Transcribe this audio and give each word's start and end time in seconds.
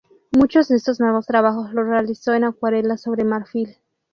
Muchos 0.31 0.67
de 0.69 0.77
estos 0.77 0.99
nuevos 0.99 1.27
trabajos 1.27 1.75
los 1.75 1.85
realizó 1.87 2.33
en 2.33 2.45
acuarela 2.45 2.97
sobre 2.97 3.23
marfil. 3.23 3.77